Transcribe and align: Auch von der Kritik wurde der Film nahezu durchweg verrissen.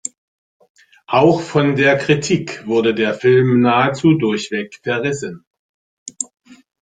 Auch 1.05 1.41
von 1.41 1.75
der 1.75 1.95
Kritik 1.95 2.65
wurde 2.65 2.95
der 2.95 3.13
Film 3.13 3.59
nahezu 3.61 4.15
durchweg 4.17 4.79
verrissen. 4.81 5.45